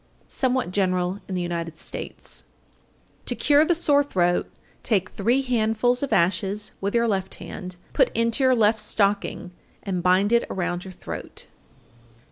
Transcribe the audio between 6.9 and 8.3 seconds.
your left hand, put